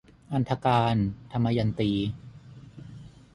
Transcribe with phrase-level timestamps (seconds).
[0.31, 0.95] อันธการ-
[1.31, 1.91] ทมยันตี